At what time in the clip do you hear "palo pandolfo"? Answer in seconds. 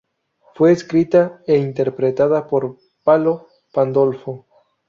3.03-4.47